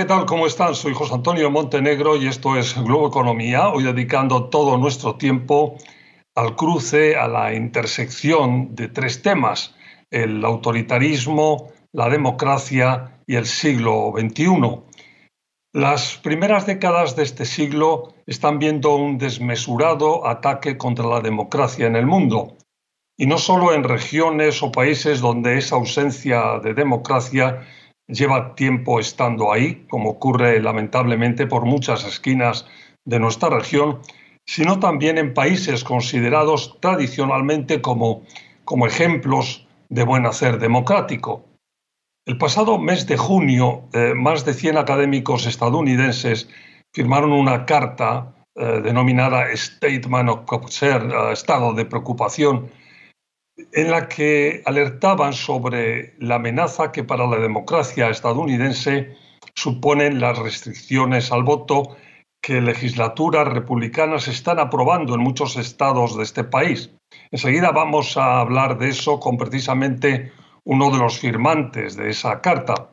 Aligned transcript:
¿qué 0.00 0.06
tal? 0.06 0.24
¿Cómo 0.24 0.46
están? 0.46 0.74
Soy 0.74 0.94
José 0.94 1.12
Antonio 1.12 1.50
Montenegro 1.50 2.16
y 2.16 2.26
esto 2.26 2.56
es 2.56 2.74
Globo 2.74 3.08
Economía, 3.08 3.68
hoy 3.68 3.82
dedicando 3.82 4.44
todo 4.44 4.78
nuestro 4.78 5.16
tiempo 5.16 5.76
al 6.34 6.56
cruce, 6.56 7.16
a 7.16 7.28
la 7.28 7.52
intersección 7.52 8.74
de 8.74 8.88
tres 8.88 9.20
temas, 9.20 9.74
el 10.10 10.42
autoritarismo, 10.42 11.70
la 11.92 12.08
democracia 12.08 13.20
y 13.26 13.36
el 13.36 13.44
siglo 13.44 14.14
XXI. 14.16 14.80
Las 15.74 16.16
primeras 16.16 16.64
décadas 16.64 17.14
de 17.14 17.24
este 17.24 17.44
siglo 17.44 18.14
están 18.24 18.58
viendo 18.58 18.96
un 18.96 19.18
desmesurado 19.18 20.26
ataque 20.26 20.78
contra 20.78 21.04
la 21.04 21.20
democracia 21.20 21.86
en 21.86 21.96
el 21.96 22.06
mundo, 22.06 22.56
y 23.18 23.26
no 23.26 23.36
solo 23.36 23.74
en 23.74 23.84
regiones 23.84 24.62
o 24.62 24.72
países 24.72 25.20
donde 25.20 25.58
esa 25.58 25.76
ausencia 25.76 26.58
de 26.58 26.72
democracia 26.72 27.66
lleva 28.12 28.54
tiempo 28.54 29.00
estando 29.00 29.52
ahí, 29.52 29.86
como 29.88 30.10
ocurre 30.10 30.60
lamentablemente 30.60 31.46
por 31.46 31.64
muchas 31.64 32.04
esquinas 32.04 32.66
de 33.04 33.18
nuestra 33.18 33.50
región, 33.50 34.00
sino 34.46 34.78
también 34.78 35.18
en 35.18 35.34
países 35.34 35.84
considerados 35.84 36.78
tradicionalmente 36.80 37.80
como, 37.80 38.22
como 38.64 38.86
ejemplos 38.86 39.66
de 39.88 40.04
buen 40.04 40.26
hacer 40.26 40.58
democrático. 40.58 41.44
El 42.26 42.38
pasado 42.38 42.78
mes 42.78 43.06
de 43.06 43.16
junio, 43.16 43.88
eh, 43.92 44.14
más 44.14 44.44
de 44.44 44.54
100 44.54 44.76
académicos 44.78 45.46
estadounidenses 45.46 46.48
firmaron 46.92 47.32
una 47.32 47.64
carta 47.64 48.34
eh, 48.54 48.80
denominada 48.82 49.46
Statement 49.56 50.28
of 50.28 50.44
Concern, 50.44 51.10
eh, 51.10 51.32
Estado 51.32 51.72
de 51.72 51.86
Preocupación, 51.86 52.70
en 53.72 53.90
la 53.90 54.08
que 54.08 54.62
alertaban 54.66 55.32
sobre 55.32 56.14
la 56.18 56.36
amenaza 56.36 56.92
que 56.92 57.04
para 57.04 57.26
la 57.26 57.38
democracia 57.38 58.10
estadounidense 58.10 59.16
suponen 59.54 60.20
las 60.20 60.38
restricciones 60.38 61.32
al 61.32 61.44
voto 61.44 61.96
que 62.42 62.60
legislaturas 62.60 63.46
republicanas 63.48 64.28
están 64.28 64.58
aprobando 64.58 65.14
en 65.14 65.20
muchos 65.20 65.56
estados 65.56 66.16
de 66.16 66.22
este 66.22 66.44
país. 66.44 66.90
Enseguida 67.30 67.70
vamos 67.70 68.16
a 68.16 68.40
hablar 68.40 68.78
de 68.78 68.88
eso 68.88 69.20
con 69.20 69.36
precisamente 69.36 70.32
uno 70.64 70.90
de 70.90 70.98
los 70.98 71.18
firmantes 71.18 71.96
de 71.96 72.10
esa 72.10 72.40
carta. 72.40 72.90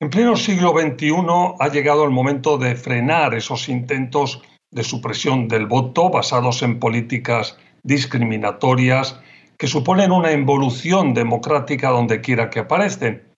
En 0.00 0.10
pleno 0.10 0.36
siglo 0.36 0.72
XXI 0.78 1.14
ha 1.58 1.68
llegado 1.68 2.04
el 2.04 2.10
momento 2.10 2.58
de 2.58 2.76
frenar 2.76 3.34
esos 3.34 3.68
intentos 3.68 4.42
de 4.70 4.84
supresión 4.84 5.48
del 5.48 5.66
voto 5.66 6.10
basados 6.10 6.62
en 6.62 6.78
políticas 6.78 7.58
discriminatorias 7.82 9.20
que 9.58 9.66
suponen 9.66 10.12
una 10.12 10.32
involución 10.32 11.14
democrática 11.14 11.90
donde 11.90 12.20
quiera 12.20 12.48
que 12.48 12.60
aparecen. 12.60 13.34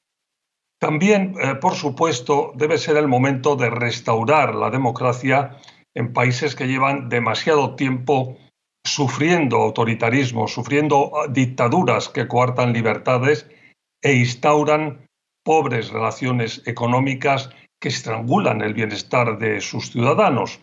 También, 0.79 1.35
eh, 1.41 1.55
por 1.55 1.75
supuesto, 1.75 2.53
debe 2.55 2.79
ser 2.79 2.97
el 2.97 3.09
momento 3.09 3.57
de 3.57 3.71
restaurar 3.71 4.55
la 4.55 4.71
democracia 4.71 5.57
en 5.95 6.13
países 6.13 6.55
que 6.55 6.69
llevan 6.69 7.09
demasiado 7.09 7.75
tiempo 7.75 8.37
sufriendo 8.87 9.57
autoritarismo, 9.57 10.47
sufriendo 10.47 11.13
ah, 11.15 11.27
dictaduras 11.29 12.09
que 12.09 12.29
coartan 12.29 12.73
libertades 12.73 13.49
e 14.03 14.15
instauran 14.15 15.07
pobres 15.45 15.91
relaciones 15.91 16.63
económicas 16.67 17.51
que 17.81 17.89
estrangulan 17.89 18.61
el 18.63 18.75
bienestar 18.75 19.39
de 19.39 19.61
sus 19.61 19.91
ciudadanos. 19.91 20.61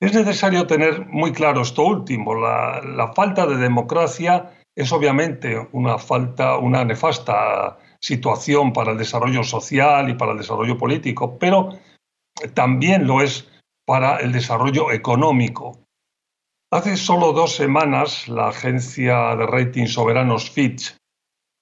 Es 0.00 0.12
necesario 0.14 0.66
tener 0.66 1.06
muy 1.06 1.32
claro 1.32 1.62
esto 1.62 1.84
último. 1.84 2.34
La, 2.34 2.80
la 2.80 3.12
falta 3.12 3.46
de 3.46 3.56
democracia 3.56 4.50
es 4.74 4.92
obviamente 4.92 5.68
una 5.72 5.98
falta, 5.98 6.56
una 6.58 6.84
nefasta 6.84 7.78
situación 8.00 8.72
para 8.72 8.92
el 8.92 8.98
desarrollo 8.98 9.44
social 9.44 10.08
y 10.08 10.14
para 10.14 10.32
el 10.32 10.38
desarrollo 10.38 10.76
político, 10.76 11.38
pero 11.38 11.78
también 12.54 13.06
lo 13.06 13.22
es 13.22 13.48
para 13.86 14.16
el 14.16 14.32
desarrollo 14.32 14.90
económico. 14.90 15.78
Hace 16.72 16.96
solo 16.96 17.32
dos 17.32 17.54
semanas, 17.54 18.28
la 18.28 18.48
agencia 18.48 19.36
de 19.36 19.46
rating 19.46 19.86
soberanos 19.86 20.50
Fitch 20.50 20.96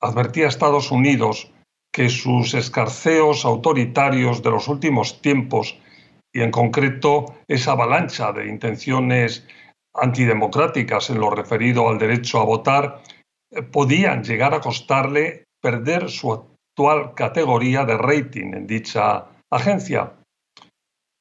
advertía 0.00 0.46
a 0.46 0.48
Estados 0.48 0.90
Unidos 0.90 1.52
que 1.92 2.08
sus 2.08 2.54
escarceos 2.54 3.44
autoritarios 3.44 4.42
de 4.42 4.50
los 4.50 4.68
últimos 4.68 5.20
tiempos, 5.20 5.76
y 6.32 6.42
en 6.42 6.52
concreto 6.52 7.34
esa 7.48 7.72
avalancha 7.72 8.32
de 8.32 8.48
intenciones 8.48 9.44
antidemocráticas 9.94 11.10
en 11.10 11.20
lo 11.20 11.30
referido 11.30 11.88
al 11.88 11.98
derecho 11.98 12.40
a 12.40 12.44
votar, 12.44 13.02
eh, 13.50 13.62
podían 13.62 14.22
llegar 14.22 14.54
a 14.54 14.60
costarle 14.60 15.44
perder 15.60 16.10
su 16.10 16.32
actual 16.32 17.14
categoría 17.14 17.84
de 17.84 17.98
rating 17.98 18.54
en 18.54 18.66
dicha 18.66 19.26
agencia. 19.50 20.14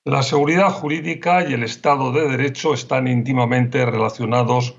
La 0.06 0.24
seguridad 0.24 0.72
jurídica 0.72 1.48
y 1.48 1.54
el 1.54 1.64
Estado 1.64 2.12
de 2.12 2.30
Derecho 2.30 2.74
están 2.74 3.08
íntimamente 3.08 3.86
relacionados 3.86 4.78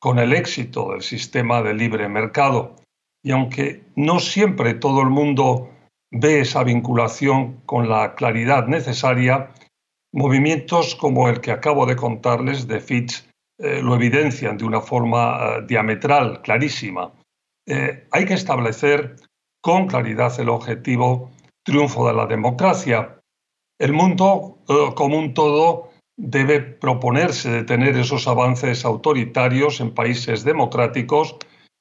con 0.00 0.18
el 0.18 0.32
éxito 0.32 0.92
del 0.92 1.02
sistema 1.02 1.62
de 1.62 1.74
libre 1.74 2.08
mercado. 2.08 2.76
Y 3.22 3.32
aunque 3.32 3.82
no 3.96 4.20
siempre 4.20 4.74
todo 4.74 5.02
el 5.02 5.10
mundo 5.10 5.70
ve 6.10 6.40
esa 6.40 6.64
vinculación 6.64 7.60
con 7.66 7.88
la 7.88 8.14
claridad 8.14 8.66
necesaria, 8.66 9.50
movimientos 10.12 10.94
como 10.94 11.28
el 11.28 11.40
que 11.40 11.52
acabo 11.52 11.86
de 11.86 11.96
contarles 11.96 12.66
de 12.66 12.80
Fitch 12.80 13.28
eh, 13.62 13.82
lo 13.82 13.94
evidencian 13.94 14.56
de 14.56 14.64
una 14.64 14.80
forma 14.80 15.38
eh, 15.38 15.66
diametral, 15.68 16.40
clarísima. 16.40 17.12
Eh, 17.66 18.06
hay 18.10 18.24
que 18.24 18.32
establecer 18.32 19.16
con 19.60 19.86
claridad 19.86 20.32
el 20.40 20.48
objetivo 20.48 21.30
triunfo 21.62 22.06
de 22.08 22.14
la 22.14 22.24
democracia, 22.24 23.20
el 23.78 23.92
mundo 23.92 24.58
como 24.94 25.18
un 25.18 25.34
todo 25.34 25.90
debe 26.16 26.60
proponerse 26.60 27.50
detener 27.50 27.96
esos 27.96 28.26
avances 28.26 28.84
autoritarios 28.86 29.80
en 29.80 29.94
países 29.94 30.44
democráticos 30.44 31.36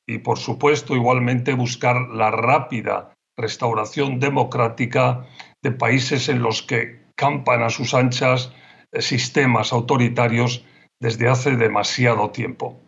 y, 0.06 0.18
por 0.18 0.38
supuesto, 0.38 0.96
igualmente 0.96 1.54
buscar 1.54 2.10
la 2.10 2.32
rápida 2.32 3.14
restauración 3.38 4.20
democrática 4.20 5.26
de 5.62 5.72
países 5.72 6.28
en 6.30 6.42
los 6.42 6.62
que 6.62 7.06
campan 7.16 7.64
a 7.64 7.70
sus 7.70 7.94
anchas 7.94 8.52
sistemas 9.00 9.72
autoritarios 9.74 10.66
desde 11.00 11.30
hace 11.30 11.56
demasiado 11.56 12.32
tiempo. 12.32 12.82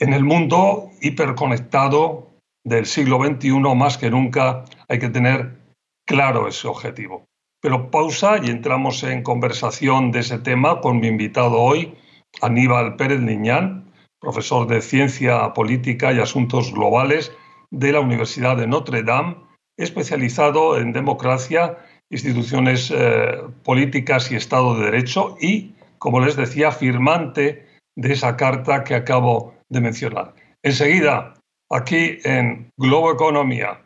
En 0.00 0.12
el 0.12 0.24
mundo 0.24 0.90
hiperconectado 1.00 2.34
del 2.64 2.86
siglo 2.86 3.18
XXI, 3.24 3.52
más 3.76 3.98
que 3.98 4.10
nunca, 4.10 4.64
hay 4.88 4.98
que 4.98 5.08
tener 5.08 5.56
claro 6.06 6.48
ese 6.48 6.66
objetivo. 6.66 7.24
Pero 7.60 7.90
pausa 7.90 8.38
y 8.42 8.50
entramos 8.50 9.02
en 9.04 9.22
conversación 9.22 10.10
de 10.12 10.20
ese 10.20 10.38
tema 10.38 10.80
con 10.80 11.00
mi 11.00 11.08
invitado 11.08 11.60
hoy, 11.60 11.94
Aníbal 12.42 12.96
Pérez 12.96 13.20
Niñán, 13.20 13.92
profesor 14.20 14.66
de 14.66 14.80
Ciencia 14.80 15.52
Política 15.52 16.12
y 16.12 16.20
Asuntos 16.20 16.72
Globales 16.72 17.32
de 17.70 17.92
la 17.92 18.00
Universidad 18.00 18.56
de 18.56 18.66
Notre 18.66 19.02
Dame, 19.02 19.36
especializado 19.76 20.78
en 20.78 20.92
democracia, 20.92 21.78
instituciones 22.10 22.92
eh, 22.94 23.42
políticas 23.64 24.30
y 24.30 24.36
Estado 24.36 24.76
de 24.76 24.86
Derecho 24.86 25.36
y, 25.40 25.73
como 26.04 26.20
les 26.20 26.36
decía, 26.36 26.70
firmante 26.70 27.64
de 27.96 28.12
esa 28.12 28.36
carta 28.36 28.84
que 28.84 28.94
acabo 28.94 29.54
de 29.70 29.80
mencionar. 29.80 30.34
Enseguida, 30.62 31.32
aquí 31.72 32.18
en 32.24 32.70
Globo 32.76 33.10
Economía. 33.10 33.80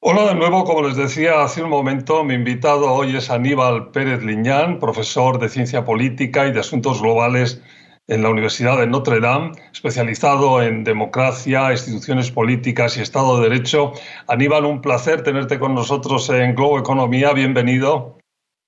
Hola 0.00 0.24
de 0.24 0.34
nuevo, 0.34 0.64
como 0.64 0.82
les 0.82 0.96
decía 0.96 1.44
hace 1.44 1.62
un 1.62 1.70
momento, 1.70 2.24
mi 2.24 2.34
invitado 2.34 2.92
hoy 2.92 3.16
es 3.16 3.30
Aníbal 3.30 3.92
Pérez 3.92 4.24
Liñán, 4.24 4.80
profesor 4.80 5.38
de 5.38 5.48
Ciencia 5.48 5.84
Política 5.84 6.48
y 6.48 6.52
de 6.52 6.58
Asuntos 6.58 7.00
Globales 7.00 7.62
en 8.08 8.22
la 8.22 8.30
Universidad 8.30 8.78
de 8.78 8.86
Notre 8.86 9.20
Dame, 9.20 9.52
especializado 9.72 10.62
en 10.62 10.84
democracia, 10.84 11.72
instituciones 11.72 12.30
políticas 12.30 12.96
y 12.96 13.00
Estado 13.00 13.40
de 13.40 13.48
Derecho. 13.48 13.92
Aníbal, 14.26 14.64
un 14.64 14.80
placer 14.80 15.22
tenerte 15.22 15.58
con 15.58 15.74
nosotros 15.74 16.28
en 16.30 16.54
Globo 16.54 16.78
Economía. 16.78 17.32
Bienvenido. 17.32 18.18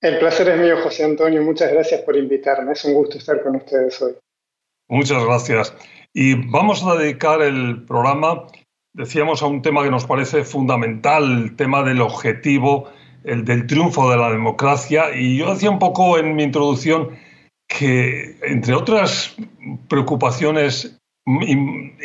El 0.00 0.18
placer 0.18 0.48
es 0.48 0.58
mío, 0.58 0.76
José 0.82 1.04
Antonio. 1.04 1.42
Muchas 1.42 1.72
gracias 1.72 2.02
por 2.02 2.16
invitarme. 2.16 2.72
Es 2.72 2.84
un 2.84 2.94
gusto 2.94 3.18
estar 3.18 3.42
con 3.42 3.56
ustedes 3.56 4.00
hoy. 4.02 4.14
Muchas 4.88 5.24
gracias. 5.24 5.74
Y 6.12 6.34
vamos 6.50 6.84
a 6.84 6.94
dedicar 6.94 7.42
el 7.42 7.84
programa 7.84 8.46
decíamos 8.94 9.42
a 9.42 9.46
un 9.46 9.60
tema 9.60 9.82
que 9.82 9.90
nos 9.90 10.06
parece 10.06 10.44
fundamental, 10.44 11.24
el 11.24 11.56
tema 11.56 11.82
del 11.82 12.00
objetivo, 12.00 12.88
el 13.24 13.44
del 13.44 13.66
triunfo 13.66 14.10
de 14.10 14.16
la 14.16 14.30
democracia. 14.30 15.14
Y 15.14 15.36
yo 15.36 15.52
decía 15.52 15.70
un 15.70 15.78
poco 15.78 16.16
en 16.16 16.34
mi 16.34 16.44
introducción 16.44 17.10
que, 17.76 18.36
entre 18.42 18.74
otras 18.74 19.34
preocupaciones 19.88 20.98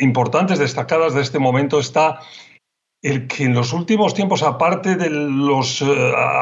importantes, 0.00 0.58
destacadas 0.58 1.14
de 1.14 1.22
este 1.22 1.38
momento, 1.38 1.78
está 1.78 2.20
el 3.02 3.26
que 3.28 3.44
en 3.44 3.54
los 3.54 3.72
últimos 3.72 4.12
tiempos, 4.12 4.42
aparte 4.42 4.96
de 4.96 5.08
los 5.08 5.80
eh, 5.80 5.86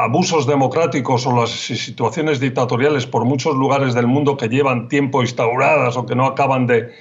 abusos 0.03 0.45
democráticos 0.45 1.25
o 1.25 1.35
las 1.39 1.51
situaciones 1.51 2.39
dictatoriales 2.39 3.05
por 3.05 3.23
muchos 3.23 3.55
lugares 3.55 3.93
del 3.93 4.07
mundo 4.07 4.35
que 4.35 4.49
llevan 4.49 4.89
tiempo 4.89 5.21
instauradas 5.21 5.95
o 5.95 6.05
que 6.05 6.15
no 6.15 6.25
acaban 6.25 6.67
de, 6.67 6.91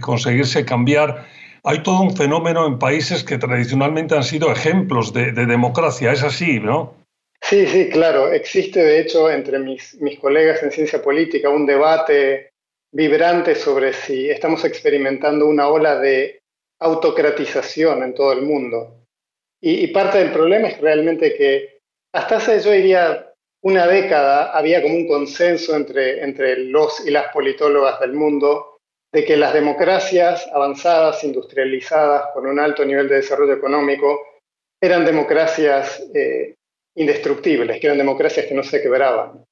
conseguirse 0.00 0.66
cambiar, 0.66 1.26
hay 1.64 1.82
todo 1.82 2.02
un 2.02 2.14
fenómeno 2.16 2.66
en 2.66 2.78
países 2.78 3.24
que 3.24 3.38
tradicionalmente 3.38 4.16
han 4.16 4.24
sido 4.24 4.50
ejemplos 4.50 5.12
de, 5.12 5.32
democracia. 5.32 6.12
Es 6.12 6.22
así, 6.22 6.60
¿no? 6.60 7.01
Sí, 7.42 7.66
sí, 7.66 7.90
claro. 7.90 8.32
Existe, 8.32 8.82
de 8.82 9.00
hecho, 9.00 9.30
entre 9.30 9.58
mis, 9.58 10.00
mis 10.00 10.18
colegas 10.18 10.62
en 10.62 10.70
ciencia 10.70 11.02
política 11.02 11.50
un 11.50 11.66
debate 11.66 12.50
vibrante 12.92 13.54
sobre 13.54 13.92
si 13.92 14.30
estamos 14.30 14.64
experimentando 14.64 15.46
una 15.46 15.68
ola 15.68 15.98
de 15.98 16.40
autocratización 16.80 18.02
en 18.02 18.14
todo 18.14 18.32
el 18.32 18.42
mundo. 18.42 19.04
Y, 19.60 19.86
parte 19.88 20.18
del 20.18 20.32
problema 20.32 20.68
es 20.68 20.80
realmente 20.80 21.34
que 21.34 21.78
hasta 22.12 22.36
hace, 22.36 22.60
yo 22.60 22.72
diría, 22.72 23.32
una 23.62 23.86
década 23.86 24.50
había 24.50 24.82
como 24.82 24.94
un 24.94 25.06
consenso 25.06 25.76
entre, 25.76 26.22
entre 26.22 26.56
los 26.56 27.06
y 27.06 27.10
las 27.10 27.32
politólogas 27.32 28.00
del 28.00 28.12
mundo 28.12 28.78
de 29.12 29.24
que 29.24 29.36
las 29.36 29.52
democracias 29.52 30.48
avanzadas, 30.52 31.22
industrializadas, 31.22 32.30
con 32.34 32.46
un 32.46 32.58
alto 32.58 32.84
nivel 32.84 33.08
de 33.08 33.16
desarrollo 33.16 33.52
económico, 33.52 34.20
eran 34.82 35.04
democracias 35.04 36.02
eh, 36.12 36.56
indestructibles, 36.96 37.80
que 37.80 37.86
eran 37.86 37.98
democracias 37.98 38.46
que 38.46 38.54
no 38.54 38.62
se 38.62 38.82
quebraban. 38.82 39.44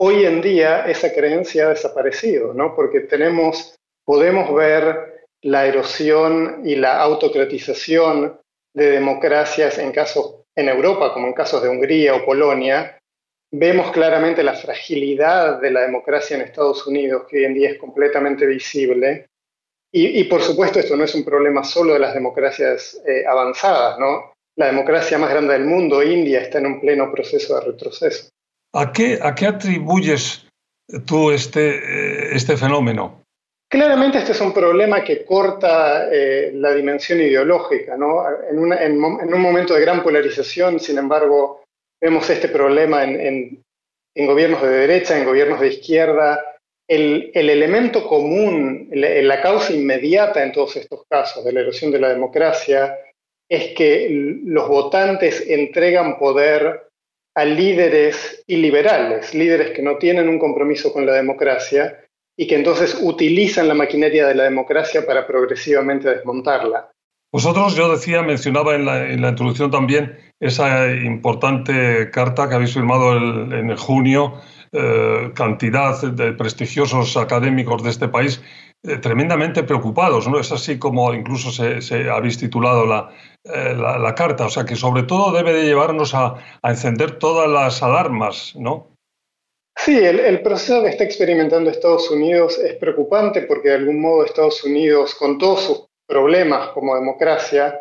Hoy 0.00 0.24
en 0.24 0.40
día 0.40 0.86
esa 0.88 1.12
creencia 1.12 1.66
ha 1.66 1.70
desaparecido, 1.70 2.54
¿no? 2.54 2.74
porque 2.74 3.00
tenemos, 3.00 3.76
podemos 4.04 4.54
ver 4.54 5.26
la 5.42 5.66
erosión 5.66 6.62
y 6.64 6.76
la 6.76 7.00
autocratización 7.00 8.38
de 8.74 8.90
democracias 8.90 9.78
en 9.78 9.92
casos 9.92 10.36
en 10.56 10.68
Europa, 10.68 11.12
como 11.12 11.28
en 11.28 11.34
casos 11.34 11.62
de 11.62 11.68
Hungría 11.68 12.16
o 12.16 12.24
Polonia, 12.24 12.98
vemos 13.50 13.92
claramente 13.92 14.42
la 14.42 14.54
fragilidad 14.54 15.60
de 15.60 15.70
la 15.70 15.82
democracia 15.82 16.36
en 16.36 16.42
Estados 16.42 16.86
Unidos, 16.86 17.26
que 17.28 17.38
hoy 17.38 17.44
en 17.44 17.54
día 17.54 17.70
es 17.70 17.78
completamente 17.78 18.44
visible. 18.44 19.26
Y, 19.90 20.24
por 20.24 20.42
supuesto, 20.42 20.78
esto 20.80 20.96
no 20.96 21.04
es 21.04 21.14
un 21.14 21.24
problema 21.24 21.64
solo 21.64 21.94
de 21.94 22.00
las 22.00 22.12
democracias 22.12 23.00
eh, 23.06 23.24
avanzadas, 23.26 23.98
¿no? 23.98 24.34
La 24.58 24.66
democracia 24.66 25.18
más 25.18 25.30
grande 25.30 25.52
del 25.52 25.66
mundo, 25.66 26.02
India, 26.02 26.40
está 26.40 26.58
en 26.58 26.66
un 26.66 26.80
pleno 26.80 27.12
proceso 27.12 27.54
de 27.54 27.66
retroceso. 27.66 28.28
¿A 28.74 28.92
qué, 28.92 29.16
a 29.22 29.32
qué 29.32 29.46
atribuyes 29.46 30.48
tú 31.06 31.30
este, 31.30 31.76
eh, 31.76 32.30
este 32.32 32.56
fenómeno? 32.56 33.22
Claramente 33.70 34.18
este 34.18 34.32
es 34.32 34.40
un 34.40 34.52
problema 34.52 35.04
que 35.04 35.24
corta 35.24 36.08
eh, 36.10 36.50
la 36.54 36.74
dimensión 36.74 37.20
ideológica. 37.20 37.96
¿no? 37.96 38.24
En, 38.50 39.00
un 39.00 39.40
momento 39.40 39.74
de 39.74 39.80
gran 39.80 40.02
polarización, 40.02 40.80
sin 40.80 40.98
embargo, 40.98 41.62
vemos 42.00 42.28
este 42.28 42.48
problema 42.48 43.04
en, 43.04 43.62
gobiernos 44.16 44.60
de 44.62 44.70
derecha, 44.70 45.16
en 45.16 45.24
gobiernos 45.24 45.60
de 45.60 45.68
izquierda. 45.68 46.44
El, 46.88 47.30
elemento 47.32 48.08
común, 48.08 48.88
la, 48.90 49.40
causa 49.40 49.72
inmediata 49.72 50.42
en 50.42 50.50
todos 50.50 50.74
estos 50.74 51.04
casos 51.08 51.44
de 51.44 51.52
la 51.52 51.60
erosión 51.60 51.92
de 51.92 52.00
la 52.00 52.08
democracia 52.08 52.92
es 53.48 53.74
que 53.74 54.08
los 54.44 54.68
votantes 54.68 55.44
entregan 55.48 56.18
poder 56.18 56.88
a 57.34 57.44
líderes 57.44 58.42
iliberales, 58.46 59.34
líderes 59.34 59.70
que 59.70 59.82
no 59.82 59.96
tienen 59.96 60.28
un 60.28 60.38
compromiso 60.38 60.92
con 60.92 61.06
la 61.06 61.12
democracia 61.12 62.04
y 62.36 62.46
que 62.46 62.56
entonces 62.56 62.98
utilizan 63.02 63.68
la 63.68 63.74
maquinaria 63.74 64.26
de 64.26 64.34
la 64.34 64.44
democracia 64.44 65.06
para 65.06 65.26
progresivamente 65.26 66.08
desmontarla. 66.08 66.90
Vosotros, 67.32 67.76
yo 67.76 67.90
decía, 67.92 68.22
mencionaba 68.22 68.74
en 68.74 68.86
la, 68.86 69.30
introducción 69.30 69.70
también 69.70 70.16
esa 70.40 70.90
importante 70.90 72.10
carta 72.10 72.48
que 72.48 72.54
habéis 72.54 72.74
firmado 72.74 73.16
en 73.16 73.76
junio, 73.76 74.40
eh, 74.70 75.30
cantidad 75.34 75.98
de 76.02 76.32
prestigiosos 76.34 77.16
académicos 77.16 77.82
de 77.82 77.88
este 77.88 78.08
país 78.08 78.42
eh, 78.84 78.98
tremendamente 78.98 79.64
preocupados, 79.64 80.28
¿no? 80.28 80.38
Es 80.38 80.52
así 80.52 80.78
como 80.78 81.12
incluso 81.12 81.50
se, 81.50 82.10
habéis 82.10 82.38
titulado 82.38 82.84
eh, 83.44 83.74
la, 83.74 84.14
carta, 84.14 84.46
o 84.46 84.50
sea 84.50 84.64
que 84.64 84.76
sobre 84.76 85.02
todo 85.02 85.32
debe 85.32 85.52
de 85.52 85.64
llevarnos 85.64 86.14
a, 86.14 86.36
encender 86.62 87.18
todas 87.18 87.50
las 87.50 87.82
alarmas, 87.82 88.54
¿no? 88.56 88.94
Sí, 89.76 89.98
el, 89.98 90.42
proceso 90.42 90.82
que 90.82 90.90
está 90.90 91.04
experimentando 91.04 91.70
Estados 91.70 92.10
Unidos 92.10 92.58
es 92.58 92.74
preocupante 92.76 93.42
porque 93.42 93.70
de 93.70 93.74
algún 93.76 94.00
modo 94.00 94.24
Estados 94.24 94.62
Unidos, 94.62 95.14
con 95.16 95.38
todos 95.38 95.62
sus 95.62 95.86
problemas 96.06 96.68
como 96.68 96.94
democracia, 96.94 97.80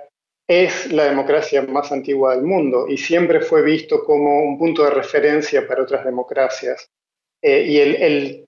es 0.49 0.91
la 0.91 1.05
democracia 1.05 1.61
más 1.63 1.91
antigua 1.91 2.35
del 2.35 2.44
mundo 2.44 2.88
y 2.88 2.97
siempre 2.97 3.41
fue 3.41 3.61
visto 3.61 4.03
como 4.03 4.41
un 4.44 4.57
punto 4.57 4.83
de 4.83 4.91
referencia 4.91 5.67
para 5.67 5.83
otras 5.83 6.05
democracias. 6.05 6.88
Eh, 7.44 7.65
y 7.67 7.79
el, 7.79 8.46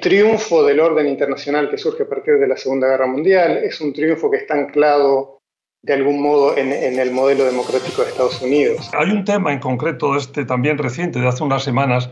triunfo 0.00 0.64
del 0.64 0.80
orden 0.80 1.08
internacional 1.08 1.68
que 1.68 1.78
surge 1.78 2.04
a 2.04 2.08
partir 2.08 2.38
de 2.38 2.46
la 2.46 2.56
Segunda 2.56 2.88
Guerra 2.88 3.06
Mundial 3.06 3.58
es 3.58 3.80
un 3.80 3.92
triunfo 3.92 4.30
que 4.30 4.38
está 4.38 4.54
anclado 4.54 5.38
de 5.82 5.92
algún 5.92 6.22
modo 6.22 6.56
en, 6.56 6.72
el 6.72 7.10
modelo 7.10 7.44
democrático 7.44 8.02
de 8.02 8.08
Estados 8.08 8.40
Unidos. 8.40 8.90
Hay 8.94 9.10
un 9.10 9.24
tema 9.24 9.52
en 9.52 9.58
concreto, 9.58 10.16
este 10.16 10.46
también 10.46 10.78
reciente, 10.78 11.20
de 11.20 11.28
hace 11.28 11.44
unas 11.44 11.62
semanas, 11.62 12.08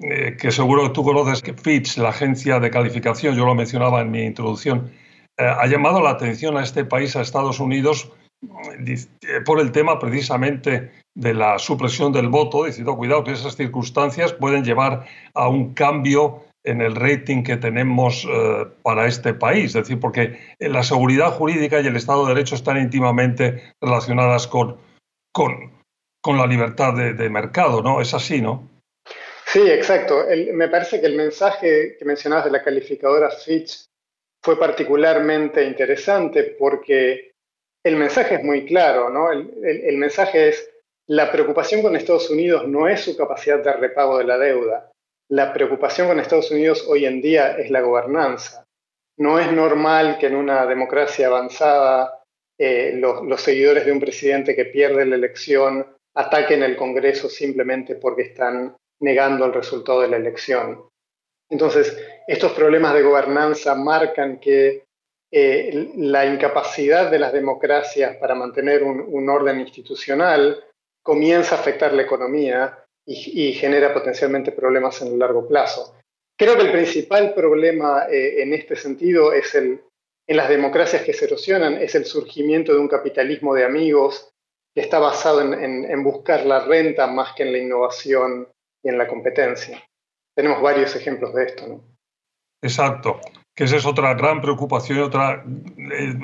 eh, 0.00 0.36
que 0.38 0.50
seguro 0.50 0.92
tú 0.92 1.02
conoces, 1.02 1.40
que 1.40 1.54
Fitch, 1.54 1.96
la 1.96 2.10
agencia 2.10 2.60
de 2.60 2.70
calificación, 2.70 3.34
yo 3.34 3.46
lo 3.46 3.54
mencionaba 3.54 4.02
en 4.02 4.10
mi 4.10 4.22
introducción, 4.22 4.92
eh, 5.38 5.44
ha 5.44 5.66
llamado 5.66 6.02
la 6.02 6.10
atención 6.10 6.58
a 6.58 6.62
este 6.62 6.84
país, 6.84 7.16
a 7.16 7.22
Estados 7.22 7.58
Unidos, 7.58 8.12
eh, 8.42 9.06
por 9.46 9.60
el 9.60 9.72
tema 9.72 9.98
precisamente 9.98 10.90
de 11.14 11.32
la 11.32 11.58
supresión 11.58 12.12
del 12.12 12.28
voto, 12.28 12.64
diciendo, 12.64 12.96
cuidado 12.96 13.24
que 13.24 13.32
esas 13.32 13.56
circunstancias 13.56 14.34
pueden 14.34 14.62
llevar 14.62 15.06
a 15.32 15.48
un 15.48 15.72
cambio 15.72 16.44
en 16.66 16.82
el 16.82 16.94
rating 16.94 17.42
que 17.42 17.56
tenemos 17.56 18.28
para 18.82 19.06
este 19.06 19.32
país. 19.34 19.66
Es 19.66 19.84
decir, 19.84 19.98
porque 19.98 20.38
la 20.58 20.82
seguridad 20.82 21.30
jurídica 21.32 21.80
y 21.80 21.86
el 21.86 21.96
Estado 21.96 22.26
de 22.26 22.34
Derecho 22.34 22.54
están 22.54 22.76
íntimamente 22.76 23.74
relacionadas 23.80 24.46
con, 24.46 24.76
con, 25.32 25.72
la 26.26 26.46
libertad 26.46 26.92
de, 26.94 27.14
de 27.14 27.30
mercado, 27.30 27.82
¿no? 27.82 28.00
Es 28.00 28.12
así, 28.12 28.42
¿no? 28.42 28.68
Sí, 29.46 29.70
exacto. 29.70 30.26
me 30.52 30.68
parece 30.68 31.00
que 31.00 31.06
el 31.06 31.16
mensaje 31.16 31.96
que 31.96 32.04
mencionabas 32.04 32.46
de 32.46 32.50
la 32.50 32.64
calificadora 32.64 33.30
Fitch 33.30 33.86
fue 34.42 34.58
particularmente 34.58 35.64
interesante 35.64 36.56
porque 36.58 37.32
el 37.84 37.96
mensaje 37.96 38.34
es 38.34 38.42
muy 38.42 38.66
claro, 38.66 39.08
¿no? 39.08 39.30
El, 39.30 39.96
mensaje 39.96 40.48
es, 40.48 40.70
la 41.06 41.30
preocupación 41.30 41.82
con 41.82 41.94
Estados 41.94 42.28
Unidos 42.28 42.66
no 42.66 42.88
es 42.88 43.00
su 43.00 43.16
capacidad 43.16 43.62
de 43.62 43.72
repago 43.72 44.18
de 44.18 44.24
la 44.24 44.36
deuda. 44.36 44.90
La 45.28 45.52
preocupación 45.52 46.08
con 46.08 46.20
Estados 46.20 46.50
Unidos 46.50 46.84
hoy 46.88 47.04
en 47.04 47.20
día 47.20 47.56
es 47.58 47.70
la 47.70 47.80
gobernanza. 47.80 48.64
No 49.18 49.38
es 49.38 49.50
normal 49.50 50.18
que 50.18 50.26
en 50.26 50.36
una 50.36 50.66
democracia 50.66 51.26
avanzada 51.26 52.22
eh, 52.58 52.92
los 52.94 53.40
seguidores 53.40 53.84
de 53.84 53.92
un 53.92 54.00
presidente 54.00 54.54
que 54.54 54.66
pierde 54.66 55.04
la 55.04 55.16
elección 55.16 55.86
ataquen 56.14 56.62
el 56.62 56.76
Congreso 56.76 57.28
simplemente 57.28 57.96
porque 57.96 58.22
están 58.22 58.76
negando 59.00 59.44
el 59.44 59.52
resultado 59.52 60.00
de 60.00 60.08
la 60.08 60.16
elección. 60.16 60.88
Entonces, 61.50 61.96
estos 62.26 62.52
problemas 62.52 62.94
de 62.94 63.02
gobernanza 63.02 63.74
marcan 63.74 64.38
que 64.38 64.84
eh, 65.30 65.90
la 65.96 66.24
incapacidad 66.24 67.10
de 67.10 67.18
las 67.18 67.32
democracias 67.32 68.16
para 68.16 68.34
mantener 68.34 68.82
un, 68.82 69.28
orden 69.28 69.60
institucional 69.60 70.64
comienza 71.02 71.56
a 71.56 71.58
afectar 71.58 71.92
la 71.92 72.02
economía 72.02 72.85
y, 73.06 73.52
genera 73.52 73.94
potencialmente 73.94 74.52
problemas 74.52 75.00
en 75.02 75.08
el 75.08 75.18
largo 75.18 75.46
plazo. 75.46 75.94
Creo 76.36 76.56
que 76.56 76.62
el 76.62 76.72
principal 76.72 77.34
problema 77.34 78.06
eh, 78.10 78.42
en 78.42 78.52
este 78.52 78.76
sentido 78.76 79.32
es 79.32 79.54
el, 79.54 79.80
en 80.26 80.36
las 80.36 80.48
democracias 80.48 81.02
que 81.02 81.12
se 81.12 81.26
erosionan, 81.26 81.74
es 81.74 81.94
el 81.94 82.04
surgimiento 82.04 82.72
de 82.74 82.80
un 82.80 82.88
capitalismo 82.88 83.54
de 83.54 83.64
amigos 83.64 84.30
que 84.74 84.82
está 84.82 84.98
basado 84.98 85.40
en 85.40 86.04
buscar 86.04 86.44
la 86.44 86.66
renta 86.66 87.06
más 87.06 87.32
que 87.34 87.44
en 87.44 87.52
la 87.52 87.58
innovación 87.58 88.48
en 88.88 88.98
la 88.98 89.06
competencia. 89.06 89.82
Tenemos 90.34 90.62
varios 90.62 90.94
ejemplos 90.94 91.34
de 91.34 91.44
esto. 91.44 91.66
¿no? 91.66 91.84
Exacto, 92.62 93.20
que 93.56 93.64
esa 93.64 93.76
es 93.76 93.86
otra 93.86 94.12
gran 94.14 94.42
preocupación, 94.42 95.00
otra 95.00 95.42
eh, 95.42 96.14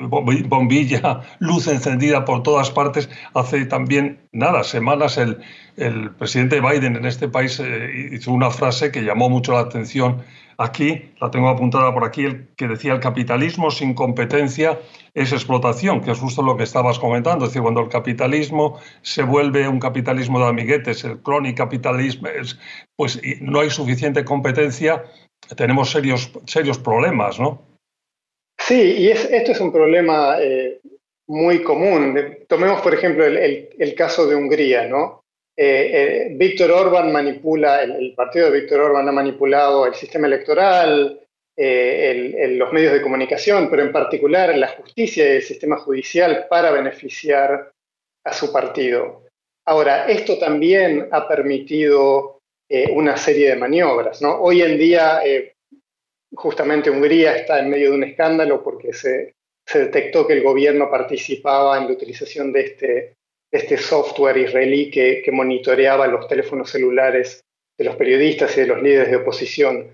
bombilla, 0.47 1.21
luz 1.39 1.67
encendida 1.67 2.25
por 2.25 2.43
todas 2.43 2.69
partes. 2.69 3.09
Hace 3.33 3.65
también, 3.65 4.29
nada, 4.31 4.63
semanas 4.63 5.17
el, 5.17 5.39
el 5.75 6.11
presidente 6.11 6.61
Biden 6.61 6.95
en 6.95 7.05
este 7.05 7.27
país 7.27 7.59
eh, 7.59 8.09
hizo 8.11 8.31
una 8.31 8.51
frase 8.51 8.91
que 8.91 9.01
llamó 9.01 9.31
mucho 9.31 9.53
la 9.53 9.61
atención 9.61 10.21
aquí, 10.59 11.11
la 11.19 11.31
tengo 11.31 11.49
apuntada 11.49 11.91
por 11.91 12.05
aquí, 12.05 12.25
el 12.25 12.49
que 12.55 12.67
decía 12.67 12.93
el 12.93 12.99
capitalismo 12.99 13.71
sin 13.71 13.95
competencia 13.95 14.79
es 15.15 15.31
explotación, 15.31 16.01
que 16.01 16.11
es 16.11 16.19
justo 16.19 16.43
lo 16.43 16.55
que 16.55 16.63
estabas 16.63 16.99
comentando. 16.99 17.45
Es 17.45 17.51
decir, 17.51 17.63
cuando 17.63 17.81
el 17.81 17.89
capitalismo 17.89 18.79
se 19.01 19.23
vuelve 19.23 19.67
un 19.67 19.79
capitalismo 19.79 20.37
de 20.37 20.49
amiguetes, 20.49 21.03
el 21.03 21.19
capitalismo, 21.55 22.27
es, 22.27 22.59
pues 22.95 23.19
no 23.41 23.61
hay 23.61 23.71
suficiente 23.71 24.23
competencia, 24.23 25.03
tenemos 25.55 25.91
serios, 25.91 26.31
serios 26.45 26.77
problemas, 26.77 27.39
¿no? 27.39 27.61
Sí, 28.59 28.95
y 28.99 29.09
esto 29.09 29.51
es 29.51 29.59
un 29.59 29.71
problema 29.71 30.37
eh, 30.39 30.79
muy 31.27 31.63
común. 31.63 32.17
Tomemos, 32.47 32.81
por 32.81 32.93
ejemplo, 32.93 33.25
el, 33.25 33.95
caso 33.95 34.27
de 34.27 34.35
Hungría, 34.35 34.87
¿no? 34.87 35.23
Eh, 35.55 35.91
eh, 35.93 36.27
Víctor 36.35 36.71
Orban 36.71 37.11
manipula, 37.11 37.83
el, 37.83 38.13
partido 38.15 38.49
de 38.49 38.61
Víctor 38.61 38.81
Orban 38.81 39.07
ha 39.07 39.11
manipulado 39.11 39.85
el 39.85 39.93
sistema 39.93 40.27
electoral, 40.27 41.19
eh, 41.55 42.55
los 42.57 42.73
medios 42.73 42.93
de 42.93 43.01
comunicación, 43.01 43.69
pero 43.69 43.83
en 43.83 43.91
particular 43.91 44.57
la 44.57 44.69
justicia 44.69 45.25
y 45.25 45.35
el 45.37 45.43
sistema 45.43 45.77
judicial 45.77 46.47
para 46.49 46.71
beneficiar 46.71 47.71
a 48.25 48.33
su 48.33 48.51
partido. 48.51 49.23
Ahora, 49.65 50.07
esto 50.07 50.37
también 50.39 51.07
ha 51.11 51.27
permitido 51.27 52.32
una 52.91 53.17
serie 53.17 53.49
de 53.49 53.55
maniobras. 53.55 54.21
¿no? 54.21 54.41
Hoy 54.41 54.61
en 54.61 54.77
día, 54.77 55.21
justamente 56.33 56.89
Hungría 56.89 57.35
está 57.35 57.59
en 57.59 57.69
medio 57.69 57.91
de 57.91 57.97
un 57.97 58.03
escándalo 58.03 58.63
porque 58.63 58.93
se, 58.93 59.33
se 59.65 59.79
detectó 59.79 60.27
que 60.27 60.33
el 60.33 60.43
gobierno 60.43 60.89
participaba 60.89 61.77
en 61.77 61.85
la 61.85 61.93
utilización 61.93 62.51
de 62.51 62.61
este, 62.61 63.13
este 63.51 63.77
software 63.77 64.37
israelí 64.37 64.89
que, 64.89 65.21
que, 65.23 65.31
monitoreaba 65.31 66.07
los 66.07 66.27
teléfonos 66.27 66.69
celulares 66.69 67.41
de 67.77 67.85
los 67.85 67.95
periodistas 67.95 68.55
y 68.57 68.61
de 68.61 68.67
los 68.67 68.81
líderes 68.81 69.09
de 69.09 69.17
oposición. 69.17 69.91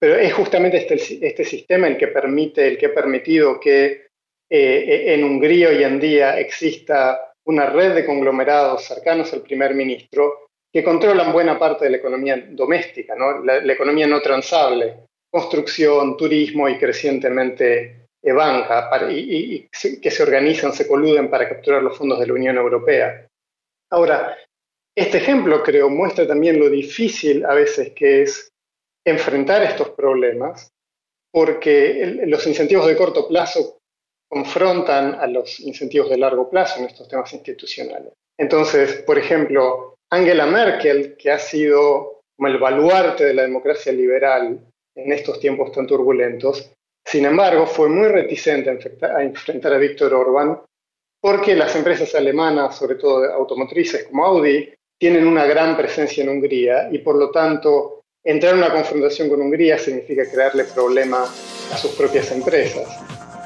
Pero 0.00 0.16
es 0.16 0.32
justamente 0.32 0.76
este, 0.76 0.94
este 1.26 1.44
sistema 1.44 1.88
el 1.88 1.96
que 1.96 2.08
permite, 2.08 2.68
el 2.68 2.78
que 2.78 2.86
ha 2.86 2.94
permitido 2.94 3.58
que 3.58 4.08
eh, 4.50 5.14
en 5.14 5.24
Hungría 5.24 5.70
hoy 5.70 5.82
en 5.82 5.98
día 5.98 6.38
exista 6.38 7.32
una 7.46 7.66
red 7.66 7.94
de 7.94 8.06
conglomerados 8.06 8.84
cercanos 8.84 9.32
al 9.32 9.42
primer 9.42 9.74
ministro 9.74 10.47
que 10.72 10.84
controlan 10.84 11.32
buena 11.32 11.58
parte 11.58 11.86
de 11.86 11.92
la 11.92 11.96
economía 11.96 12.36
doméstica, 12.50 13.14
¿no? 13.14 13.42
la, 13.42 13.72
economía 13.72 14.06
no 14.06 14.20
transable, 14.20 15.06
construcción, 15.30 16.16
turismo 16.16 16.68
y 16.68 16.78
crecientemente 16.78 18.08
banca 18.32 18.90
y, 19.10 19.68
que 20.02 20.10
se 20.10 20.22
organizan, 20.22 20.72
se 20.72 20.86
coluden 20.86 21.30
para 21.30 21.48
capturar 21.48 21.82
los 21.82 21.96
fondos 21.96 22.18
de 22.18 22.26
la 22.26 22.34
Unión 22.34 22.56
Europea. 22.56 23.26
Ahora, 23.90 24.36
este 24.96 25.18
ejemplo 25.18 25.62
creo 25.62 25.88
muestra 25.88 26.26
también 26.26 26.58
lo 26.58 26.68
difícil 26.68 27.44
a 27.46 27.54
veces 27.54 27.92
que 27.94 28.22
es 28.22 28.50
enfrentar 29.06 29.62
estos 29.62 29.90
problemas, 29.90 30.70
porque 31.32 32.20
los 32.26 32.46
incentivos 32.46 32.86
de 32.86 32.96
corto 32.96 33.28
plazo 33.28 33.78
confrontan 34.30 35.14
a 35.14 35.26
los 35.26 35.60
incentivos 35.60 36.10
de 36.10 36.18
largo 36.18 36.50
plazo 36.50 36.80
en 36.80 36.86
estos 36.86 37.08
temas 37.08 37.32
institucionales. 37.32 38.12
Entonces, 38.38 39.02
por 39.02 39.18
ejemplo, 39.18 39.94
Angela 40.10 40.46
Merkel, 40.46 41.16
que 41.16 41.30
ha 41.30 41.38
sido 41.38 42.22
como 42.36 42.48
el 42.48 42.58
baluarte 42.58 43.24
de 43.26 43.34
la 43.34 43.42
democracia 43.42 43.92
liberal 43.92 44.60
en 44.94 45.12
estos 45.12 45.38
tiempos 45.40 45.72
tan 45.72 45.86
turbulentos, 45.86 46.72
sin 47.04 47.24
embargo, 47.24 47.66
fue 47.66 47.88
muy 47.88 48.08
reticente 48.08 48.68
a 48.68 49.22
enfrentar 49.22 49.72
a 49.72 49.78
Víctor 49.78 50.12
Orbán 50.12 50.60
porque 51.20 51.56
las 51.56 51.74
empresas 51.74 52.14
alemanas, 52.14 52.76
sobre 52.76 52.96
todo 52.96 53.24
automotrices 53.32 54.04
como 54.04 54.26
Audi, 54.26 54.68
tienen 54.98 55.26
una 55.26 55.46
gran 55.46 55.76
presencia 55.76 56.22
en 56.22 56.28
Hungría 56.28 56.88
y 56.92 56.98
por 56.98 57.16
lo 57.16 57.30
tanto 57.30 58.02
entrar 58.22 58.52
en 58.52 58.58
una 58.58 58.72
confrontación 58.72 59.28
con 59.28 59.40
Hungría 59.40 59.78
significa 59.78 60.30
crearle 60.30 60.64
problemas 60.64 61.30
a 61.72 61.78
sus 61.78 61.92
propias 61.92 62.30
empresas. 62.30 62.86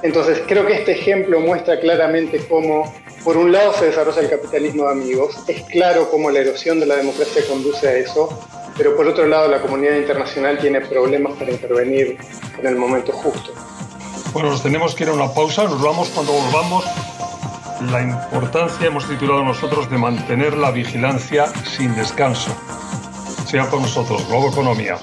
Entonces 0.03 0.43
creo 0.49 0.67
que 0.67 0.75
este 0.75 0.93
ejemplo 0.93 1.39
muestra 1.39 1.79
claramente 1.79 2.41
cómo, 2.49 2.93
por 3.25 3.37
un 3.37 3.53
lado, 3.53 3.73
se 3.75 3.87
desarrolla 3.87 4.21
el 4.21 4.31
capitalismo 4.31 4.85
de 4.85 4.91
amigos, 4.93 5.37
es 5.47 5.63
claro 5.65 6.11
cómo 6.11 6.31
la 6.31 6.41
erosión 6.41 6.81
de 6.81 6.87
la 6.87 6.97
democracia 6.97 7.43
conduce 7.49 7.89
a 7.89 7.97
eso, 7.97 8.29
pero 8.77 8.97
por 8.97 9.07
otro 9.07 9.27
lado 9.27 9.49
la 9.49 9.61
comunidad 9.61 9.97
internacional 9.97 10.59
tiene 10.59 10.81
problemas 10.81 11.35
para 11.35 11.51
intervenir 11.51 12.19
en 12.59 12.67
el 12.67 12.77
momento 12.77 13.13
justo. 13.13 13.53
Bueno, 14.33 14.51
nos 14.51 14.63
tenemos 14.63 14.95
que 14.95 15.05
ir 15.05 15.11
a 15.11 15.13
una 15.13 15.33
pausa, 15.33 15.65
nos 15.65 15.81
vamos 15.81 16.09
cuando 16.09 16.33
volvamos. 16.33 16.85
La 17.91 18.01
importancia, 18.01 18.87
hemos 18.87 19.09
titulado 19.09 19.45
nosotros, 19.45 19.91
de 19.91 19.99
mantener 19.99 20.57
la 20.57 20.71
vigilancia 20.71 21.47
sin 21.77 21.95
descanso. 21.95 22.51
Sea 23.47 23.69
con 23.69 23.83
nosotros, 23.83 24.27
Globo 24.29 24.51
Economía. 24.51 24.99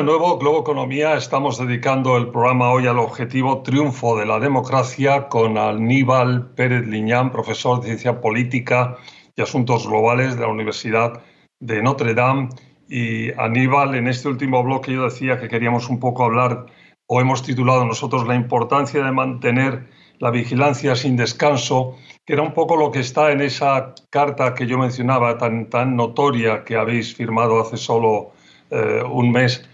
De 0.00 0.06
nuevo, 0.06 0.38
Globo 0.38 0.60
Economía. 0.60 1.14
Estamos 1.14 1.58
dedicando 1.58 2.16
el 2.16 2.30
programa 2.30 2.72
hoy 2.72 2.86
al 2.86 2.98
objetivo 2.98 3.60
triunfo 3.60 4.16
de 4.16 4.24
la 4.24 4.40
democracia 4.40 5.28
con 5.28 5.58
Aníbal 5.58 6.54
Pérez 6.54 6.86
Liñán, 6.86 7.30
profesor 7.30 7.80
de 7.80 7.88
Ciencia 7.88 8.18
Política 8.18 8.96
y 9.36 9.42
Asuntos 9.42 9.86
Globales 9.86 10.36
de 10.36 10.40
la 10.40 10.48
Universidad 10.48 11.22
de 11.58 11.82
Notre 11.82 12.14
Dame. 12.14 12.48
Y 12.88 13.30
Aníbal, 13.32 13.94
en 13.94 14.08
este 14.08 14.28
último 14.28 14.62
bloque 14.62 14.90
yo 14.90 15.04
decía 15.04 15.38
que 15.38 15.48
queríamos 15.48 15.90
un 15.90 16.00
poco 16.00 16.24
hablar, 16.24 16.64
o 17.06 17.20
hemos 17.20 17.42
titulado 17.42 17.84
nosotros, 17.84 18.26
la 18.26 18.36
importancia 18.36 19.04
de 19.04 19.12
mantener 19.12 19.90
la 20.18 20.30
vigilancia 20.30 20.96
sin 20.96 21.14
descanso, 21.14 21.96
que 22.24 22.32
era 22.32 22.42
un 22.42 22.54
poco 22.54 22.74
lo 22.74 22.90
que 22.90 23.00
está 23.00 23.32
en 23.32 23.42
esa 23.42 23.94
carta 24.08 24.54
que 24.54 24.66
yo 24.66 24.78
mencionaba, 24.78 25.36
tan, 25.36 25.68
tan 25.68 25.94
notoria 25.94 26.64
que 26.64 26.76
habéis 26.76 27.14
firmado 27.14 27.60
hace 27.60 27.76
solo 27.76 28.30
eh, 28.70 29.02
un 29.06 29.30
mes 29.30 29.68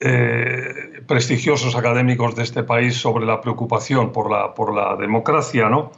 eh, 0.00 1.02
prestigiosos 1.08 1.74
académicos 1.74 2.36
de 2.36 2.44
este 2.44 2.62
país 2.62 2.94
sobre 2.96 3.26
la 3.26 3.40
preocupación 3.40 4.12
por 4.12 4.30
la, 4.30 4.54
por 4.54 4.72
la 4.72 4.94
democracia, 4.94 5.68
¿no? 5.68 5.90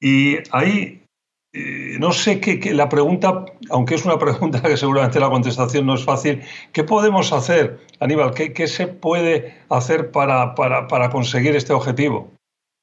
Y 0.00 0.36
ahí, 0.52 1.02
eh, 1.52 1.96
no 1.98 2.12
sé 2.12 2.38
qué, 2.38 2.72
la 2.72 2.88
pregunta, 2.88 3.44
aunque 3.70 3.96
es 3.96 4.04
una 4.04 4.16
pregunta 4.20 4.62
que 4.62 4.76
seguramente 4.76 5.18
la 5.18 5.28
contestación 5.28 5.86
no 5.86 5.94
es 5.94 6.04
fácil, 6.04 6.42
¿qué 6.72 6.84
podemos 6.84 7.32
hacer, 7.32 7.78
Aníbal? 7.98 8.32
¿Qué, 8.32 8.66
se 8.68 8.86
puede 8.86 9.54
hacer 9.68 10.12
para, 10.12 10.54
para, 10.54 11.10
conseguir 11.10 11.56
este 11.56 11.72
objetivo? 11.72 12.30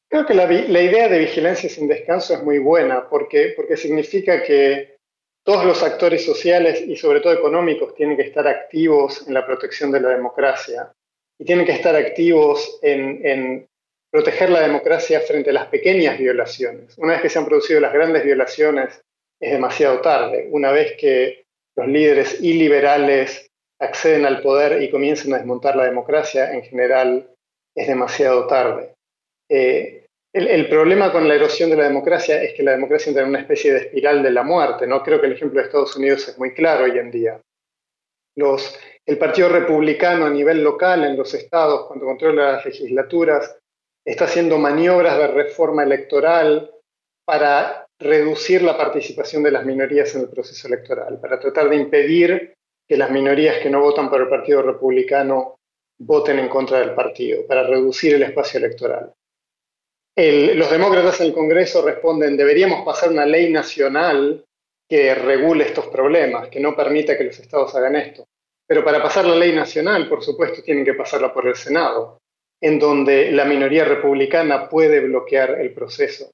Creo 0.09 0.25
que 0.25 0.33
la, 0.33 0.45
la, 0.45 0.81
idea 0.81 1.07
de 1.07 1.19
vigilancia 1.19 1.69
sin 1.69 1.87
descanso 1.87 2.33
es 2.33 2.43
muy 2.43 2.59
buena 2.59 3.07
porque, 3.09 3.53
porque 3.55 3.77
significa 3.77 4.43
que 4.43 4.98
todos 5.43 5.65
los 5.65 5.81
actores 5.83 6.25
sociales 6.25 6.81
y 6.81 6.95
sobre 6.95 7.21
todo 7.21 7.33
económicos 7.33 7.95
tienen 7.95 8.17
que 8.17 8.23
estar 8.23 8.47
activos 8.47 9.27
en 9.27 9.33
la 9.33 9.45
protección 9.45 9.91
de 9.91 10.01
la 10.01 10.09
democracia 10.09 10.91
y 11.39 11.45
tienen 11.45 11.65
que 11.65 11.71
estar 11.71 11.95
activos 11.95 12.79
en, 12.81 13.67
proteger 14.11 14.49
la 14.49 14.61
democracia 14.61 15.21
frente 15.21 15.51
a 15.51 15.53
las 15.53 15.67
pequeñas 15.67 16.17
violaciones. 16.17 16.97
Una 16.97 17.13
vez 17.13 17.21
que 17.21 17.29
se 17.29 17.37
han 17.37 17.45
producido 17.45 17.79
las 17.79 17.93
grandes 17.93 18.23
violaciones, 18.23 19.01
es 19.39 19.51
demasiado 19.51 20.01
tarde. 20.01 20.47
Una 20.51 20.71
vez 20.71 20.95
que 20.97 21.45
los 21.75 21.87
líderes 21.87 22.41
iliberales 22.41 23.51
acceden 23.79 24.25
al 24.25 24.41
poder 24.41 24.81
y 24.81 24.89
comienzan 24.89 25.33
a 25.33 25.37
desmontar 25.37 25.75
la 25.75 25.85
democracia, 25.85 26.51
en 26.53 26.63
general 26.63 27.29
es 27.75 27.87
demasiado 27.87 28.47
tarde. 28.47 28.95
Eh, 29.47 29.98
el, 30.33 30.69
problema 30.69 31.11
con 31.11 31.27
la 31.27 31.35
erosión 31.35 31.69
de 31.69 31.75
la 31.75 31.85
democracia 31.85 32.41
es 32.41 32.53
que 32.53 32.63
la 32.63 32.71
democracia 32.71 33.09
entra 33.09 33.23
en 33.23 33.29
una 33.29 33.39
especie 33.39 33.73
de 33.73 33.79
espiral 33.79 34.21
de 34.21 34.31
la 34.31 34.43
muerte. 34.43 34.85
¿no? 34.85 35.01
Creo 35.01 35.19
que 35.19 35.27
el 35.27 35.33
ejemplo 35.33 35.59
de 35.59 35.65
Estados 35.65 35.95
Unidos 35.95 36.27
es 36.27 36.37
muy 36.37 36.53
claro 36.53 36.85
hoy 36.85 36.97
en 36.97 37.11
día. 37.11 37.41
El 39.05 39.17
Partido 39.17 39.49
Republicano 39.49 40.25
a 40.25 40.29
nivel 40.29 40.63
local 40.63 41.03
en 41.03 41.17
los 41.17 41.33
estados, 41.33 41.87
cuando 41.87 42.05
controla 42.05 42.53
las 42.53 42.65
legislaturas, 42.65 43.57
está 44.05 44.25
haciendo 44.25 44.57
maniobras 44.57 45.17
de 45.17 45.27
reforma 45.27 45.83
electoral 45.83 46.71
para 47.25 47.85
reducir 47.99 48.61
la 48.61 48.77
participación 48.77 49.43
de 49.43 49.51
las 49.51 49.65
minorías 49.65 50.15
en 50.15 50.21
el 50.21 50.29
proceso 50.29 50.67
electoral, 50.67 51.19
para 51.19 51.39
tratar 51.39 51.69
de 51.69 51.75
impedir 51.75 52.53
que 52.87 52.97
las 52.97 53.11
minorías 53.11 53.57
que 53.61 53.69
no 53.69 53.81
votan 53.81 54.09
por 54.09 54.21
el 54.21 54.29
Partido 54.29 54.61
Republicano 54.61 55.57
voten 55.99 56.39
en 56.39 56.47
contra 56.47 56.79
del 56.79 56.95
partido, 56.95 57.45
para 57.45 57.63
reducir 57.63 58.15
el 58.15 58.23
espacio 58.23 58.59
electoral 58.59 59.13
los 60.55 60.69
demócratas 60.69 61.21
en 61.21 61.27
el 61.27 61.33
Congreso 61.33 61.81
responden, 61.81 62.35
deberíamos 62.35 62.83
pasar 62.83 63.09
una 63.09 63.25
ley 63.25 63.51
nacional 63.51 64.43
que 64.87 65.15
regule 65.15 65.65
estos 65.65 65.87
problemas, 65.87 66.49
que 66.49 66.59
no 66.59 66.75
permita 66.75 67.17
que 67.17 67.23
los 67.23 67.39
estados 67.39 67.73
hagan 67.75 67.95
esto. 67.95 68.25
Pero 68.67 68.83
para 68.83 69.01
pasar 69.01 69.25
la 69.25 69.35
ley 69.35 69.53
nacional, 69.53 70.09
por 70.09 70.23
supuesto, 70.23 70.61
tienen 70.61 70.83
que 70.83 70.93
pasarla 70.93 71.33
por 71.33 71.47
el 71.47 71.55
Senado, 71.55 72.19
en 72.61 72.79
donde 72.79 73.31
la 73.31 73.45
minoría 73.45 73.85
republicana 73.85 74.67
puede 74.67 74.99
bloquear 74.99 75.61
el 75.61 75.73
proceso. 75.73 76.31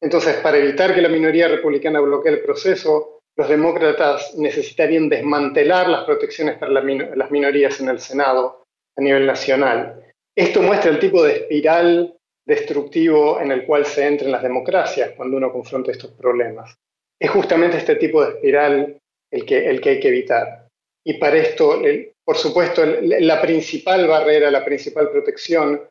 Entonces, 0.00 0.36
para 0.36 0.58
evitar 0.58 0.94
que 0.94 1.02
la 1.02 1.08
minoría 1.08 1.48
republicana 1.48 2.00
bloquee 2.00 2.32
el 2.32 2.42
proceso, 2.42 3.20
los 3.36 3.48
demócratas 3.48 4.34
necesitarían 4.36 5.08
desmantelar 5.08 5.88
las 5.88 6.04
protecciones 6.04 6.58
para 6.58 6.72
las 6.72 7.30
minorías 7.30 7.80
en 7.80 7.88
el 7.88 7.98
Senado 7.98 8.64
a 8.96 9.00
nivel 9.00 9.26
nacional. 9.26 10.02
Esto 10.34 10.62
muestra 10.62 10.90
el 10.90 10.98
tipo 10.98 11.22
de 11.22 11.32
espiral 11.32 12.15
destructivo 12.46 13.40
en 13.40 13.50
el 13.50 13.66
cual 13.66 13.84
se 13.84 14.06
entra 14.06 14.26
en 14.26 14.32
las 14.32 14.42
democracias 14.42 15.12
cuando 15.16 15.36
uno 15.36 15.52
confronta 15.52 15.90
estos 15.90 16.12
problemas. 16.12 16.74
Es 17.20 17.30
justamente 17.30 17.78
este 17.78 17.96
tipo 17.96 18.24
de 18.24 18.34
espiral 18.34 18.98
el 19.30 19.44
que, 19.44 19.68
el 19.68 19.80
que 19.80 19.90
hay 19.90 20.00
que 20.00 20.08
evitar. 20.08 20.68
Y 21.04 21.14
para 21.14 21.36
esto, 21.36 21.82
por 22.24 22.36
supuesto, 22.36 22.84
la 22.84 23.40
principal 23.40 24.06
barrera, 24.06 24.50
la 24.50 24.64
principal 24.64 25.10
protección 25.10 25.82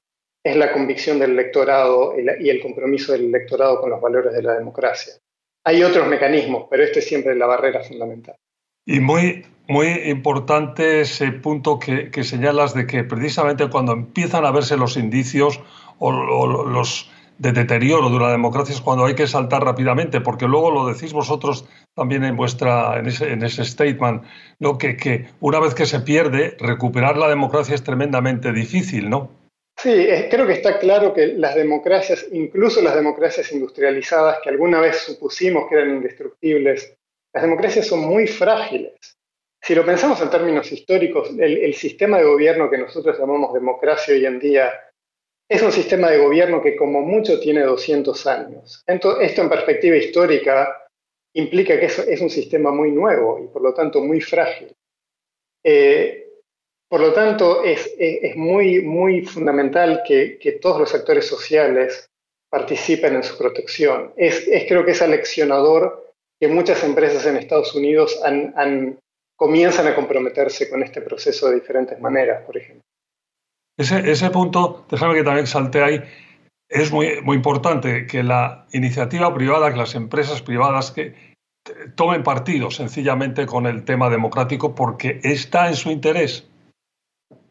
es 0.43 0.55
la 0.55 0.71
convicción 0.71 1.19
del 1.19 1.31
electorado 1.31 2.13
y 2.17 2.49
el 2.49 2.61
compromiso 2.61 3.13
del 3.13 3.25
electorado 3.25 3.81
con 3.81 3.89
los 3.89 3.99
valores 3.99 4.33
de 4.33 4.43
la 4.43 4.53
democracia. 4.53 5.13
Hay 5.65 5.83
otros 5.83 6.07
mecanismos, 6.07 6.67
pero 6.69 6.83
este 6.83 6.99
es 6.99 7.07
siempre 7.07 7.35
la 7.35 7.47
barrera 7.47 7.81
fundamental. 7.81 8.35
Y 8.85 8.99
muy, 8.99 9.43
muy 9.67 9.87
importante 9.87 11.01
ese 11.01 11.31
punto 11.31 11.79
que, 11.79 12.11
que, 12.11 12.23
señalas 12.23 12.75
de 12.75 12.85
que 12.85 13.03
precisamente 13.03 13.67
cuando 13.69 13.93
empiezan 13.93 14.45
a 14.45 14.51
verse 14.51 14.77
los 14.77 14.95
indicios 14.95 15.59
o, 15.99 16.11
los 16.11 17.11
de 17.37 17.51
deterioro 17.51 18.09
de 18.09 18.19
la 18.19 18.31
democracia 18.31 18.73
es 18.73 18.81
cuando 18.81 19.05
hay 19.05 19.15
que 19.15 19.27
saltar 19.27 19.63
rápidamente, 19.63 20.21
porque 20.21 20.47
luego 20.47 20.71
lo 20.71 20.87
decís 20.87 21.11
vosotros 21.11 21.67
también 21.93 22.23
en 22.23 22.37
vuestra 22.37 22.97
en 22.97 23.07
ese, 23.07 23.31
en 23.31 23.43
ese 23.43 23.65
statement, 23.65 24.23
¿no? 24.59 24.77
que, 24.77 24.95
que 24.95 25.27
una 25.41 25.59
vez 25.59 25.73
que 25.73 25.85
se 25.85 25.99
pierde, 25.99 26.55
recuperar 26.59 27.17
la 27.17 27.27
democracia 27.27 27.75
es 27.75 27.83
tremendamente 27.83 28.53
difícil, 28.53 29.09
¿no? 29.09 29.29
Sí, 29.77 30.07
creo 30.31 30.47
que 30.47 30.53
está 30.53 30.79
claro 30.79 31.13
que 31.13 31.27
las 31.27 31.53
democracias, 31.53 32.25
incluso 32.31 32.81
las 32.81 32.95
democracias 32.95 33.51
industrializadas 33.51 34.39
que 34.41 34.49
alguna 34.49 34.79
vez 34.79 34.99
supusimos 34.99 35.67
que 35.67 35.75
eran 35.75 35.97
indestructibles, 35.97 36.95
las 37.33 37.43
democracias 37.43 37.87
son 37.87 37.99
muy 37.99 38.27
frágiles. 38.27 38.93
Si 39.61 39.75
lo 39.75 39.85
pensamos 39.85 40.21
en 40.21 40.29
términos 40.29 40.71
históricos, 40.71 41.31
el, 41.37 41.73
sistema 41.73 42.17
de 42.17 42.23
gobierno 42.23 42.69
que 42.69 42.77
nosotros 42.77 43.19
llamamos 43.19 43.53
democracia 43.53 44.13
hoy 44.13 44.25
en 44.25 44.39
día 44.39 44.71
es 45.47 45.61
un 45.61 45.71
sistema 45.71 46.09
de 46.09 46.17
gobierno 46.17 46.61
que 46.61 46.75
como 46.75 47.01
mucho 47.01 47.39
tiene 47.39 47.61
200 47.61 48.27
años. 48.27 48.83
Entonces, 48.87 49.29
esto 49.29 49.41
en 49.41 49.49
perspectiva 49.49 49.95
histórica 49.95 50.85
implica 51.33 51.79
que 51.79 51.85
es, 51.85 52.21
un 52.21 52.29
sistema 52.29 52.71
muy 52.71 52.91
nuevo 52.91 53.39
y 53.43 53.47
por 53.47 53.61
lo 53.61 53.73
tanto 53.73 54.01
muy 54.01 54.21
frágil. 54.21 54.73
Eh, 55.63 56.25
por 56.87 57.01
lo 57.01 57.13
tanto, 57.13 57.63
es, 57.63 57.95
muy, 58.35 58.81
muy 58.81 59.25
fundamental 59.25 60.03
que, 60.07 60.59
todos 60.61 60.79
los 60.79 60.95
actores 60.95 61.25
sociales 61.25 62.09
participen 62.49 63.15
en 63.15 63.23
su 63.23 63.37
protección. 63.37 64.13
Es, 64.15 64.47
creo 64.67 64.85
que 64.85 64.91
es 64.91 65.01
aleccionador 65.01 66.13
que 66.39 66.47
muchas 66.47 66.83
empresas 66.83 67.25
en 67.25 67.37
Estados 67.37 67.75
Unidos 67.75 68.19
comienzan 69.35 69.87
a 69.87 69.95
comprometerse 69.95 70.69
con 70.69 70.83
este 70.83 71.01
proceso 71.01 71.49
de 71.49 71.55
diferentes 71.55 71.99
maneras, 71.99 72.43
por 72.45 72.55
ejemplo. 72.55 72.84
Ese, 73.77 74.09
ese 74.09 74.29
punto, 74.29 74.85
déjame 74.89 75.15
que 75.15 75.23
también 75.23 75.47
salte 75.47 75.83
ahí, 75.83 76.01
es 76.69 76.91
muy, 76.91 77.21
muy 77.21 77.35
importante 77.35 78.07
que 78.07 78.23
la 78.23 78.65
iniciativa 78.71 79.33
privada, 79.33 79.71
que 79.71 79.77
las 79.77 79.95
empresas 79.95 80.41
privadas 80.41 80.91
que 80.91 81.35
tomen 81.95 82.23
partido 82.23 82.71
sencillamente 82.71 83.45
con 83.45 83.65
el 83.65 83.83
tema 83.85 84.09
democrático 84.09 84.75
porque 84.75 85.19
está 85.23 85.67
en 85.67 85.75
su 85.75 85.89
interés 85.89 86.47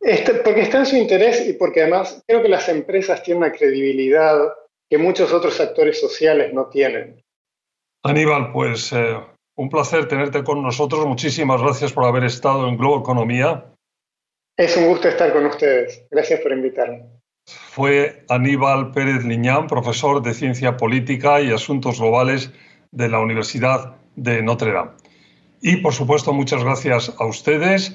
este, 0.04 0.34
porque 0.34 0.60
está 0.60 0.80
en 0.80 0.86
su 0.86 0.96
interés 0.96 1.48
y 1.48 1.54
porque 1.54 1.80
además 1.80 2.22
creo 2.26 2.42
que 2.42 2.48
las 2.50 2.68
empresas 2.68 3.22
tienen 3.22 3.42
una 3.42 3.52
credibilidad 3.52 4.52
que 4.90 4.98
muchos 4.98 5.32
otros 5.32 5.58
actores 5.60 5.98
sociales 5.98 6.52
no 6.52 6.66
tienen. 6.66 7.22
Aníbal, 8.02 8.52
pues 8.52 8.92
eh, 8.92 9.16
un 9.56 9.70
placer 9.70 10.06
tenerte 10.06 10.44
con 10.44 10.62
nosotros. 10.62 11.06
Muchísimas 11.06 11.62
gracias 11.62 11.94
por 11.94 12.04
haber 12.04 12.24
estado 12.24 12.68
en 12.68 12.76
Globo 12.76 13.00
Economía. 13.00 13.72
Es 14.56 14.76
un 14.76 14.86
gusto 14.86 15.08
estar 15.08 15.32
con 15.32 15.46
ustedes. 15.46 16.06
Gracias 16.10 16.40
por 16.40 16.52
invitarme. 16.52 17.02
Fue 17.46 18.24
Aníbal 18.28 18.92
Pérez 18.92 19.24
Liñán, 19.24 19.66
profesor 19.66 20.22
de 20.22 20.32
Ciencia 20.32 20.76
Política 20.76 21.40
y 21.40 21.52
Asuntos 21.52 21.98
Globales 21.98 22.52
de 22.92 23.08
la 23.08 23.20
Universidad 23.20 23.96
de 24.16 24.42
Notre 24.42 24.72
Dame. 24.72 24.92
Y 25.60 25.78
por 25.78 25.92
supuesto, 25.92 26.32
muchas 26.32 26.62
gracias 26.62 27.12
a 27.18 27.26
ustedes 27.26 27.94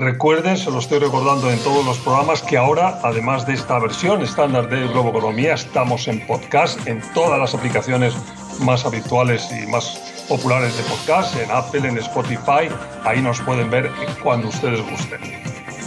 Recuerden, 0.00 0.56
se 0.56 0.70
lo 0.70 0.78
estoy 0.78 0.98
recordando 0.98 1.50
en 1.50 1.58
todos 1.58 1.84
los 1.84 1.98
programas, 1.98 2.40
que 2.40 2.56
ahora, 2.56 3.00
además 3.02 3.46
de 3.46 3.52
esta 3.52 3.78
versión 3.78 4.22
estándar 4.22 4.70
de 4.70 4.88
Globo 4.88 5.10
Economía, 5.10 5.52
estamos 5.52 6.08
en 6.08 6.26
podcast, 6.26 6.86
en 6.86 7.02
todas 7.12 7.38
las 7.38 7.54
aplicaciones 7.54 8.14
más 8.60 8.86
habituales 8.86 9.46
y 9.52 9.66
más 9.66 10.24
populares 10.26 10.74
de 10.78 10.84
podcast, 10.84 11.36
en 11.36 11.50
Apple, 11.50 11.86
en 11.86 11.98
Spotify. 11.98 12.74
Ahí 13.04 13.20
nos 13.20 13.42
pueden 13.42 13.68
ver 13.68 13.90
cuando 14.22 14.48
ustedes 14.48 14.80
gusten. 14.88 15.49